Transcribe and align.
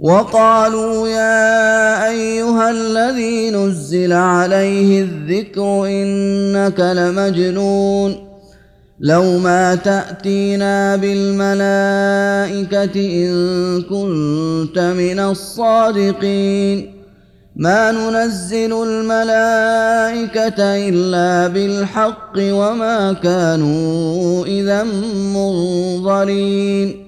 وقالوا 0.00 1.08
يا 1.08 2.08
أيها 2.10 2.70
الذي 2.70 3.50
نزل 3.50 4.12
عليه 4.12 5.02
الذكر 5.02 5.84
إنك 5.86 6.80
لمجنون 6.80 8.28
لو 9.00 9.38
ما 9.38 9.74
تأتينا 9.74 10.96
بالملائكة 10.96 12.94
إن 12.96 13.82
كنت 13.82 14.78
من 14.78 15.20
الصادقين 15.20 16.94
ما 17.56 17.92
ننزل 17.92 18.72
الملائكة 18.82 20.62
إلا 20.88 21.48
بالحق 21.48 22.32
وما 22.36 23.12
كانوا 23.12 24.46
إذا 24.46 24.82
منظرين 25.34 27.07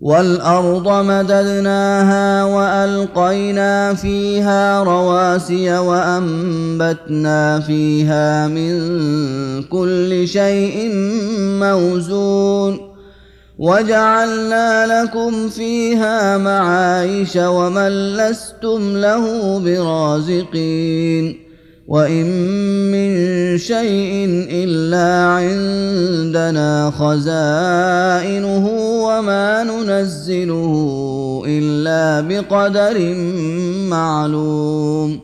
والأرض 0.00 0.88
مددناها 0.88 2.44
وألقينا 2.44 3.94
فيها 3.94 4.82
رواسي 4.82 5.78
وأنبتنا 5.78 7.60
فيها 7.60 8.48
من 8.48 8.72
كل 9.62 10.28
شيء 10.28 10.90
موزون 11.60 12.80
وجعلنا 13.58 15.02
لكم 15.02 15.48
فيها 15.48 16.38
معايش 16.38 17.36
ومن 17.36 17.88
لستم 18.16 18.96
له 18.96 19.58
برازقين 19.58 21.48
وإن 21.88 22.26
من 22.92 23.58
شيء 23.58 24.26
إلا 24.50 25.26
عندنا 25.26 26.92
خزائنه 26.98 28.68
وما 29.08 29.62
ننزله 29.62 30.74
الا 31.46 32.28
بقدر 32.28 33.14
معلوم 33.90 35.20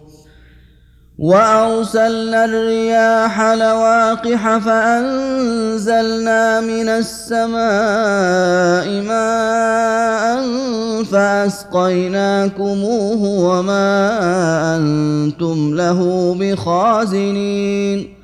وارسلنا 1.18 2.44
الرياح 2.44 3.40
لواقح 3.40 4.58
فانزلنا 4.58 6.60
من 6.60 6.88
السماء 6.88 7.58
ماء 9.02 10.42
فاسقيناكموه 11.04 13.22
وما 13.22 14.16
أنتم 14.76 15.74
له 15.74 16.34
بخازنين 16.40 18.23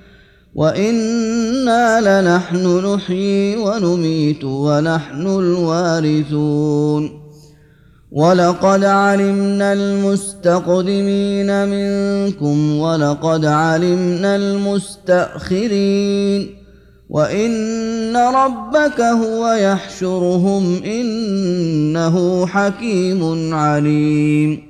وأنا 0.55 2.01
لنحن 2.01 2.87
نحيي 2.87 3.57
ونميت 3.57 4.45
ونحن 4.45 5.27
الوارثون 5.27 7.21
ولقد 8.13 8.85
علمنا 8.85 9.73
المستقدمين 9.73 11.69
منكم 11.69 12.79
ولقد 12.79 13.45
علمنا 13.45 14.37
المستاخرين 14.37 15.81
وان 17.11 18.17
ربك 18.17 19.01
هو 19.01 19.53
يحشرهم 19.53 20.83
انه 20.85 22.47
حكيم 22.47 23.55
عليم 23.55 24.70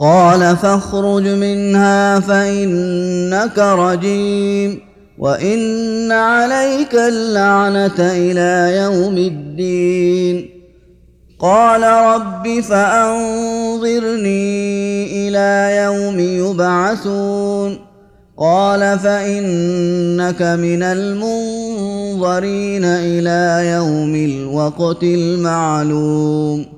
قال 0.00 0.56
فاخرج 0.56 1.28
منها 1.28 2.20
فإنك 2.20 3.58
رجيم 3.58 4.80
وإن 5.18 6.12
عليك 6.12 6.94
اللعنة 6.94 7.94
إلى 7.98 8.76
يوم 8.76 9.18
الدين. 9.18 10.50
قال 11.40 11.82
رب 11.82 12.60
فأنظرني 12.60 14.28
إلى 15.28 15.76
يوم 15.84 16.20
يبعثون. 16.20 17.78
قال 18.38 18.98
فإنك 18.98 20.42
من 20.42 20.82
المنظرين 20.82 22.84
إلى 22.84 23.70
يوم 23.70 24.14
الوقت 24.14 25.02
المعلوم. 25.02 26.77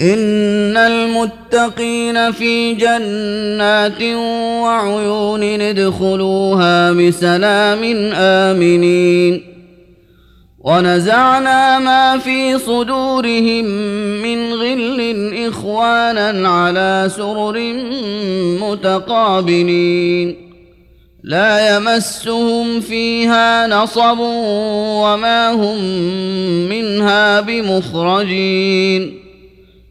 إن 0.00 0.76
المتقين 0.76 2.32
في 2.32 2.74
جنات 2.74 4.02
وعيون 4.62 5.42
ادخلوها 5.42 6.92
بسلام 6.92 8.12
آمنين. 8.14 9.42
ونزعنا 10.60 11.78
ما 11.78 12.18
في 12.18 12.58
صدورهم 12.58 13.64
من 14.22 14.52
غل 14.52 15.34
إخوانا 15.48 16.48
على 16.48 17.10
سرر 17.16 17.74
متقابلين. 18.62 20.36
لا 21.24 21.76
يمسهم 21.76 22.80
فيها 22.80 23.66
نصب 23.66 24.18
وما 24.18 25.50
هم 25.50 25.78
منها 26.68 27.40
بمخرجين. 27.40 29.27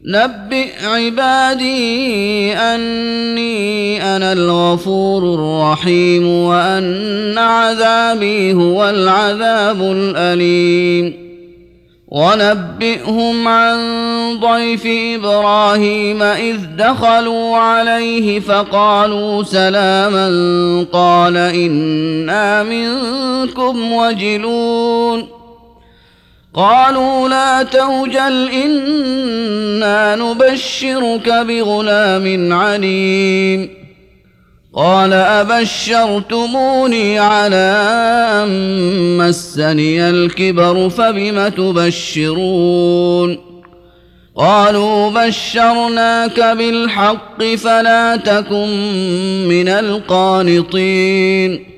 نبئ 0.08 0.68
عبادي 0.84 2.52
أني 2.52 4.02
أنا 4.16 4.32
الغفور 4.32 5.34
الرحيم 5.34 6.26
وأن 6.26 7.38
عذابي 7.38 8.52
هو 8.52 8.88
العذاب 8.88 9.82
الأليم. 9.82 11.28
ونبئهم 12.08 13.48
عن 13.48 13.78
ضيف 14.40 14.86
إبراهيم 14.86 16.22
إذ 16.22 16.56
دخلوا 16.78 17.56
عليه 17.56 18.40
فقالوا 18.40 19.42
سلاما 19.42 20.28
قال 20.92 21.36
إنا 21.36 22.62
منكم 22.62 23.92
وجلون. 23.92 25.37
قالوا 26.58 27.28
لا 27.28 27.62
توجل 27.62 28.50
إنا 28.50 30.16
نبشرك 30.16 31.28
بغلام 31.28 32.52
عليم. 32.52 33.70
قال 34.74 35.12
أبشرتموني 35.12 37.18
على 37.18 37.76
أن 38.32 38.48
مسني 39.18 40.10
الكبر 40.10 40.88
فبم 40.88 41.48
تبشرون؟ 41.48 43.38
قالوا 44.36 45.10
بشرناك 45.10 46.40
بالحق 46.40 47.42
فلا 47.42 48.16
تكن 48.16 48.68
من 49.48 49.68
القانطين. 49.68 51.77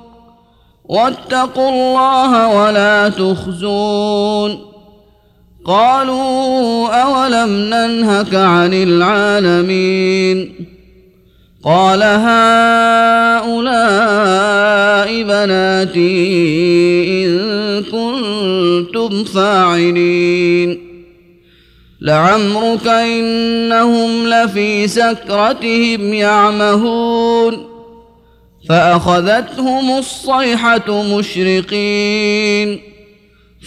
واتقوا 0.91 1.69
الله 1.69 2.63
ولا 2.63 3.09
تخزون. 3.09 4.59
قالوا 5.65 6.87
أولم 6.87 7.49
ننهك 7.49 8.35
عن 8.35 8.73
العالمين. 8.73 10.53
قال 11.63 12.03
هؤلاء 12.03 12.43
بناتي 15.23 16.27
إن 17.25 17.83
كنتم 17.83 19.23
فاعلين. 19.23 20.79
لعمرك 22.01 22.87
إنهم 22.87 24.27
لفي 24.27 24.87
سكرتهم 24.87 26.13
يعمهون. 26.13 27.70
فأخذتهم 28.71 29.97
الصيحة 29.97 31.03
مشرقين 31.17 32.79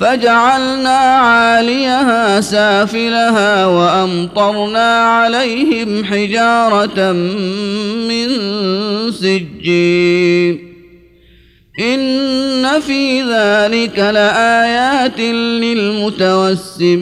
فجعلنا 0.00 0.98
عاليها 0.98 2.40
سافلها 2.40 3.66
وأمطرنا 3.66 5.00
عليهم 5.00 6.04
حجارة 6.04 7.12
من 8.08 8.28
سجين 9.12 10.74
إن 11.80 12.80
في 12.80 13.22
ذلك 13.22 13.98
لآيات 13.98 15.20
للمتوسمين 16.80 16.94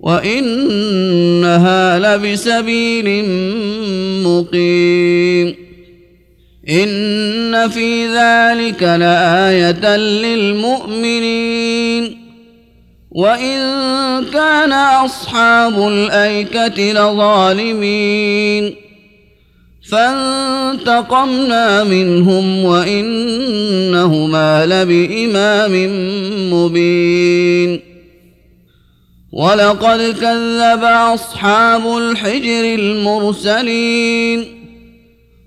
وإنها 0.00 1.18
لبسبيل 1.98 3.24
مقيم 4.24 5.63
ان 6.68 7.68
في 7.68 8.06
ذلك 8.06 8.82
لايه 8.82 9.96
للمؤمنين 9.96 11.64
وان 13.10 13.60
كان 14.32 14.72
اصحاب 14.72 15.88
الايكه 15.88 16.92
لظالمين 16.92 18.74
فانتقمنا 19.90 21.84
منهم 21.84 22.64
وانهما 22.64 24.66
لبامام 24.66 25.72
مبين 26.52 27.80
ولقد 29.32 30.00
كذب 30.20 30.84
اصحاب 30.84 31.96
الحجر 31.96 32.74
المرسلين 32.74 34.63